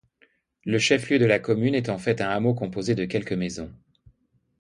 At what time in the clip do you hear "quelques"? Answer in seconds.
3.05-3.33